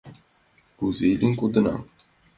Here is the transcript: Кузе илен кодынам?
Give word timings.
Кузе 0.77 1.05
илен 1.13 1.33
кодынам? 1.39 1.81